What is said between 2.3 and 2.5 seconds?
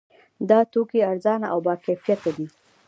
دي.